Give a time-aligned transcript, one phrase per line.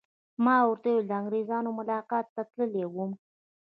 [0.43, 3.11] ما ورته وویل: د انګریزانو ملاقات ته تللی وم.